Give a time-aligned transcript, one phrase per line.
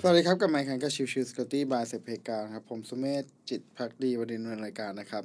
[0.00, 5.24] สวัสดีครับกับพบกันกับ Chill Chill Security by เซเพกาครับ ผมสุเมธจิตพักดีวันนี้ในรายการนะครับ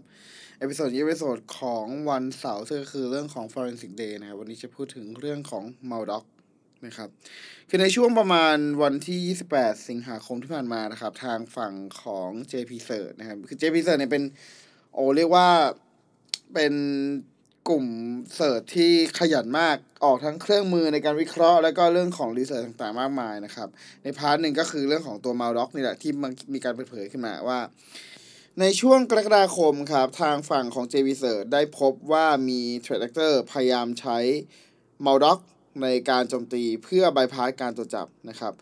[0.59, 6.23] episode นี้ episode ของวันเสาร์ซึ่งก็คือเรื่องของ Forensic Day นะครับ วันนี้จะพูดถึงเรื่องของ m a l d o c
[6.85, 7.09] นะครับ
[7.69, 14.23] คือในช่วงประมาณวันที่ 28 สิงหาคมที่ผ่านมานะครับ ทางฝั่งของ JP s e r นะครับ คือ JP s e r เนี่ยเป็น
[14.93, 15.47] โอเรียกว่า
[16.53, 16.73] เป็น
[17.67, 17.85] กลุ่ม
[18.35, 23.69] CERT ที่ขยันมากออกทั้งเครื่องมือในการวิเคราะห์ แล้วก็เรื่องของ research ต่างๆ มากมายนะครับ
[24.03, 27.59] ใน part หนึ่งก็คือเรื่องของตัว MalDoc นี่แหละที่มันมีการเปิดเผยขึ้นมาว่า
[28.59, 34.17] ในช่วงกรกฎาคมครับ ทางฝั่งของ j v s e r ได้พบว่ามี threat actor พยายามใช้
[35.05, 35.39] MalDoc
[35.81, 38.53] ในการโจมตีเพื่อบายพาสการตรวจจับนะครับ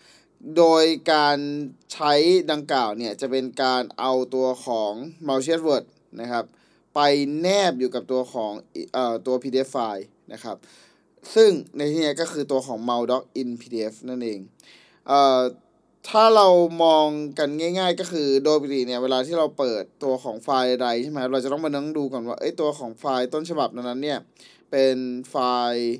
[0.57, 1.37] โดยการ
[1.93, 2.13] ใช้
[2.51, 4.91] ดังกล่าวเนี่ยจะเป็นการเอาตัวของ
[5.27, 5.85] malicious word
[6.21, 6.45] นะครับ
[6.95, 6.99] ไป
[7.41, 8.53] แนบอยู่กับตัวของ
[8.93, 10.57] เอ่อตัว PDF ไฟล์นะครับ
[11.35, 14.39] ซึ่งในที่นี้ก็คือตัวของ maldoc in PDF นั่นเอง
[15.07, 15.41] เอ่อ
[16.09, 16.47] ถ้าเรา
[16.83, 17.07] มอง
[17.39, 24.19] กันง่าย ๆ ก็คือโดยปกติเนี่ยเวลาที่เราเปิดตัวของไฟล์ใดใช่ไหมเราจะต้องมานั่งดูก่อนว่าเอ้ยตัวของไฟล์ต้นฉบับนั้นเนี่ย
[24.71, 24.97] เป็น
[25.29, 25.35] ไฟ
[25.71, 25.95] ล์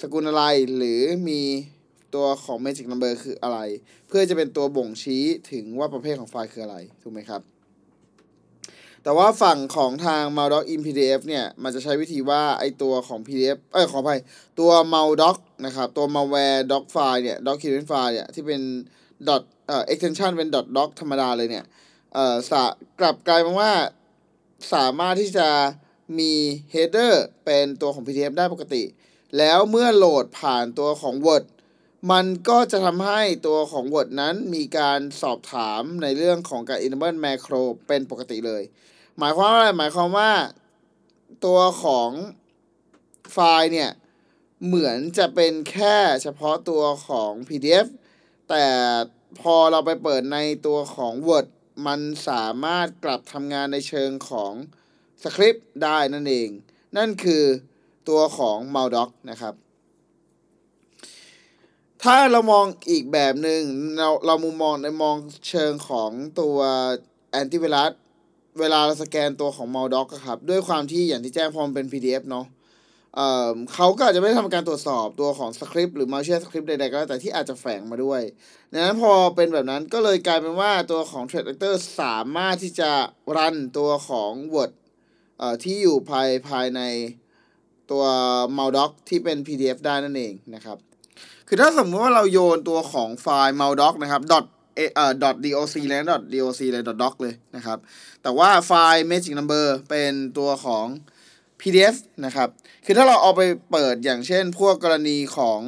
[0.00, 0.44] สกุลอะไร
[0.76, 1.42] หรือมี
[2.14, 3.58] ตัวของ magic number คืออะไร
[4.08, 7.42] เพื่อจะเป็นตัวบ่งชี้ถึงว่าประเภทของไฟล์คืออะไร ถูกไหมครับ
[9.02, 14.20] แต่ว่าฝั่งของทาง Maldoc in PDF เนี่ยมันจะใช้วิธีว่าไอตัวของ PDF เอ้ยขออภัย
[14.60, 18.62] ตัว Maldoc นะครับตัว malware doc file เนี่ย document file เนี่ยที่เป็น
[19.28, 21.64] dot เอ่อ extension เป็น dot doc ธรรมดาเลยเนี่ย
[22.14, 22.52] เอ่อส
[23.00, 23.72] กลับกลายเป็นว่า
[24.74, 25.48] สามารถที่จะ
[26.18, 26.32] มี
[26.74, 27.12] header
[27.44, 28.82] เป็นตัวของ PDF ได้ปกติ
[29.38, 31.44] แล้วเมื่อโหลดผ่านตัวของ Word
[32.12, 38.62] มันก็จะทำให้ตัวของ Word นั้นมีการสอบถามในเรื่องของการ enable macro เป็นปกติเลย
[39.18, 40.30] หมายความว่าอะไรหมายความว่า
[41.44, 42.10] ตัวของ
[43.32, 43.90] ไฟล์เนี่ย
[44.66, 47.86] เหมือนจะเป็นแค่เฉพาะตัวของ PDF
[48.48, 48.66] แต่
[49.40, 51.46] พอเราไปเปิดในตัวของ Word
[51.86, 54.52] มันสามารถกลับทำงานในเชิงของ
[55.22, 56.48] สคริปต์ได้นั่นเอง
[56.96, 57.44] นั่นคือ
[58.08, 59.54] ตัวของ Maldoc นะครับ
[62.02, 63.62] ถ้าเรามองอีกแบบหนึง่ง
[63.98, 65.16] เราเรามุมมองในมอง
[65.48, 66.10] เชิงของ
[66.40, 66.58] ตัว
[67.30, 67.92] แอนติไวรัส
[68.60, 72.46] เวลาเราสแกนตัวของ m a l d o c ครับ ด้วยความที่อย่างที่แจ้งพอมเป็น PDF เนาะ
[73.14, 78.20] เเขาก็อาจจะไม่ทำการตรวจสอบตัวของสคริปต์หรือ malicious script ใดๆก็แล้วแต่ที่อาจจะแฝงมาด้วย
[78.72, 82.90] ดังนั้นพอเป็นแบบนั้นก็เลยกลายเป็นว่าตัวของ Threat Actor สามารถที่จะ
[83.36, 84.72] รันตัวของ Word
[85.38, 86.80] เอ่อที่อยู่ภายภายใน
[87.90, 88.04] ตัว
[88.56, 90.78] m a l d o c ที่เป็น PDF ได้นั่นเองนะครับ
[91.48, 94.22] คือถ้าสมมติว่าเราโยนตัวของไฟล์ m a l d o c นะครับ
[94.74, 95.52] เอ่อ .doc เลย
[96.10, 97.78] .doc เลย .doc เลยนะครับ
[98.22, 100.86] แต่ว่าไฟล์ magic number เป็นตัวของ
[101.60, 102.48] PDF นะครับ
[102.84, 105.60] คือถ้าเราเอาไปเปิดอย่างเช่น พวกกรณีของ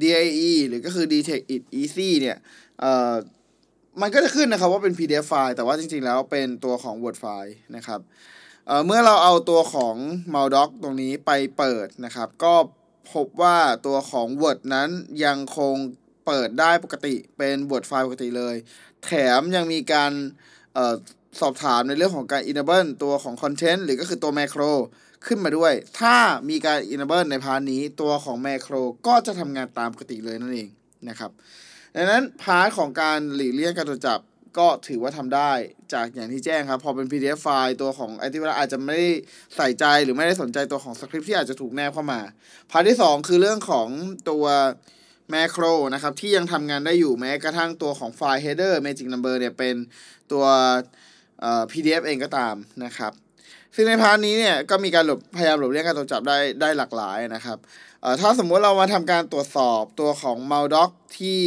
[0.00, 2.38] DIE หรือก็คือ Detect It Easy เนี่ย
[2.80, 3.14] เอ่อ
[4.00, 8.00] มันก็จะขึ้นนะครับว่าเป็น PDF ไฟล์ แต่ว่าจริงๆ แล้วเป็นตัวของ Word ไฟล์นะครับ
[8.66, 9.96] เอ่อ เมื่อเราเอาตัวของ
[10.34, 12.54] Maldoc ตรงนี้ไปเปิดนะครับ ก็
[13.12, 14.90] พบว่าตัวของ Word นั้น
[15.24, 15.74] ยังคง
[16.26, 18.56] เปิดได้ปกติเป็น Word ไฟล์ปกติเลย
[19.04, 20.12] แถมยังมีการ
[20.76, 20.94] ออ
[21.40, 24.72] สอบถามในเรื่องของการ enable ตัวของ content หรือก็คือตัว macro
[25.26, 26.16] ขึ้นมาด้วย ถ้า
[26.50, 30.68] มีการ enable ใน part นี้ตัวของ macro ก็จะทำงานตามปกติเลยนั่นเอง
[31.08, 31.30] นะครับ
[31.96, 34.18] ดังนั้น part ของการหลีกเลี่ยงการตรวจจับ
[34.58, 35.52] ก็ถือว่าทำได้
[35.92, 39.10] จากอย่างที่แจ้งครับ พอเป็น PDF ไฟล์ตัวของไอทีว่าอาจจะไม่ได้
[39.56, 42.20] ใส่ใจหรือไม่ได้สนใจตัวของสคริปที่อาจจะถูกแนบเข้ามา
[42.70, 43.88] part ที่ 2 คือเรื่องของ
[44.30, 44.44] ตัว
[45.30, 45.64] macro
[45.94, 49.74] นะครับที่ยังทำงานได้อยู่แม้กระทั่งตัวของไฟล์ header magic number เนี่ยเป็น
[50.32, 50.44] ตัว
[51.40, 52.54] เอ่อ PDF เองก็ตาม
[52.84, 53.12] นะครับ
[53.74, 57.58] ซึ่งใน part นี้เนี่ยก็มีการหลบพยายามหลบเลี่ยงการตรวจจับได้ได้หลากหลายนะครับ
[58.20, 61.40] ถ้าสมมุติเรามาทำการตรวจสอบตัวของ Maldoc ที่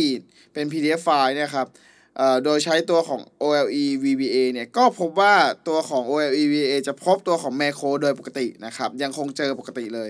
[0.53, 1.67] เป็น PDF ไฟล์เนี่ยครับ
[2.43, 5.33] โดยใช้ตัวของ OLE VBA เนี่ยก็พบว่า
[5.67, 10.09] ตัวของ OLE VBA จะพบตัวของ macro โดยปกตินะครับยังคงเจอปกติเลย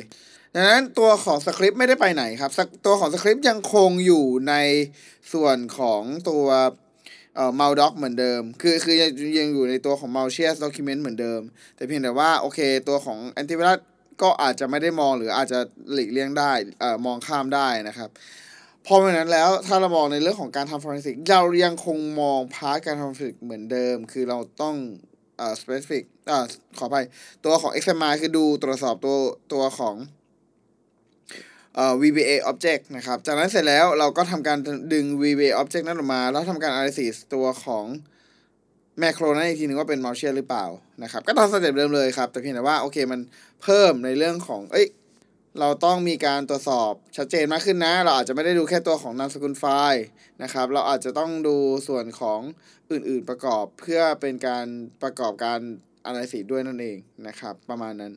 [0.56, 2.52] ดังนั้นตัวของสคริปต์ไม่ได้ไปไหนครับ
[2.86, 4.54] ตัวของสคริปต์ยังคงอยู่ใน
[5.34, 6.46] ส่วนของตัว
[7.36, 11.42] เอ่อ maldoc เหมือนเดิม คือคือยังยังอยู่ในตัวของ malicious document เหมือนเดิม
[11.76, 13.80] แต่เพียงแต่ว่าโอเค ตัวของ antivirus
[14.22, 15.60] ก็อาจจะไม่ได้มองหรืออาจจะ
[15.94, 18.10] หลีกเลี่ยงได้เอ่อมองข้ามได้นะครับ
[18.86, 24.76] พอเป็นนั้นแล้วถ้าเรามองในเรื่องของการทำ forensic เรายังคงมองพาร์ทการทำ forensic เหมือนเดิม คือเราต้อง
[25.38, 26.46] เอ่อ specific อ่า
[26.78, 26.96] ขอไป
[27.46, 29.18] ตัวของ examine คือดูตรวจสอบตัว
[29.54, 29.96] ตัวของ
[31.76, 34.58] เอ่อ VBA object นะครับ จากนั้นเสร็จแล้วเราก็ทำการ
[34.94, 37.86] ดึง VBA object นั้นออกมา แล้วทำการ analysis ตัวของ
[39.02, 40.66] macro นั้นอีกทีนึงว่าเป็น malicious หรือเปล่า
[41.04, 43.20] นะครับ ก็ตามสเต็ปเดิมเลยครับ แต่เพียงแต่ว่าโอเคมัน
[43.64, 44.88] เพิ่มในเรื่องของ เอ้ย
[45.60, 50.06] เราต้องมีการตรวจสอบชัดเจนมากขึ้นนะ เราอาจจะไม่ได้ดูแค่ตัวของนามสกุลไฟล์
[50.44, 51.56] นะครับ เราอาจจะต้องดู
[51.88, 52.40] ส่วนของ
[52.92, 54.66] อื่นๆประกอบเพื่อเป็นการ
[55.04, 55.60] ประกอบการ
[56.06, 56.98] อะไรสีด้วยนั่นเอง
[57.28, 58.14] นะครับ ประมาณนั้น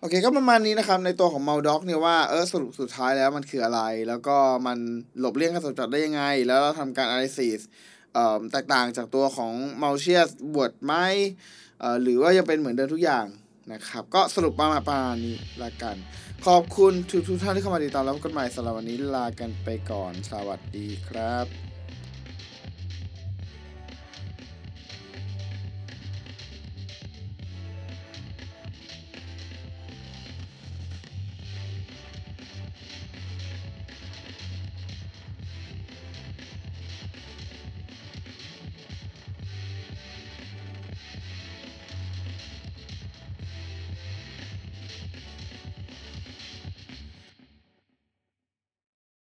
[0.00, 4.36] โอเคก็ประมาณนี้นะครับ ในตัวของ m a l d o c เนี่ยว่าเออสรุปสุดท้ายแล้วมันคืออะไร แล้วก็
[4.66, 4.78] มัน
[5.20, 7.60] หลบเลี่ยงการตรวจจับได้ยังไง แล้วเราทำการ analysis
[8.14, 9.52] เอ่อแตกต่างจากตัวของ
[9.82, 10.94] malicious บวดไหม
[11.80, 13.24] เอ่อหรือว่ายังเป็นเหมือนเดิมทุกอย่าง
[13.72, 15.96] นะครับ ก็สรุปประมาณประมาณนี้ละกัน
[16.46, 21.69] ขอบคุณทุกทุกท่านที่เข้ามาติดตามแล้วพบกันใหม่สำหรับวันนี้ลากันไปก่อน สวัสดีครับ